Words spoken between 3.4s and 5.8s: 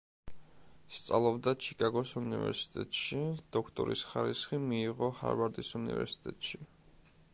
დოქტორის ხარისხი მიიღო ჰარვარდის